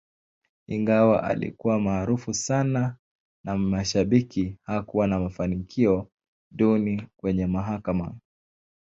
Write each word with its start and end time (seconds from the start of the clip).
Ingawa 0.67 1.23
alikuwa 1.23 1.79
maarufu 1.79 2.33
sana 2.33 2.97
na 3.45 3.57
mashabiki, 3.57 4.57
hakuwa 4.63 5.07
na 5.07 5.19
mafanikio 5.19 6.07
duni 6.51 7.07
kwenye 7.17 7.47
mahakama. 7.47 8.15